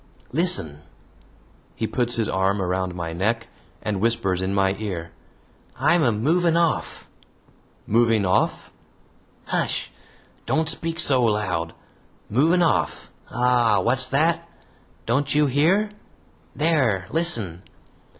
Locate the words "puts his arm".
1.85-2.59